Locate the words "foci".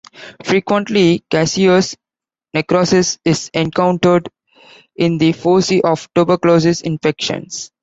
5.31-5.83